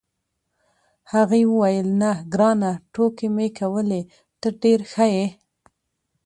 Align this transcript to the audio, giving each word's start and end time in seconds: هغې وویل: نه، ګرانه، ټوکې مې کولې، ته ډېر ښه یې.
هغې 1.13 1.41
وویل: 1.51 1.87
نه، 2.01 2.11
ګرانه، 2.33 2.71
ټوکې 2.93 3.27
مې 3.35 3.47
کولې، 3.57 4.01
ته 4.39 4.47
ډېر 4.61 4.79
ښه 4.91 5.05
یې. 5.15 5.27